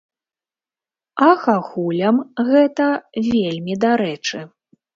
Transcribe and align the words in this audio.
А 1.25 1.27
хахулям 1.41 2.17
гэта 2.49 2.89
вельмі 3.29 3.73
дарэчы. 3.87 4.45